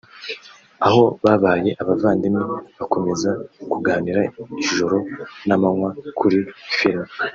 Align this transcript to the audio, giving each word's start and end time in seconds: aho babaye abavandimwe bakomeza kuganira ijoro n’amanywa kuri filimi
aho 0.87 1.03
babaye 1.23 1.69
abavandimwe 1.81 2.43
bakomeza 2.77 3.29
kuganira 3.71 4.19
ijoro 4.63 4.97
n’amanywa 5.47 5.89
kuri 6.19 6.37
filimi 6.77 7.09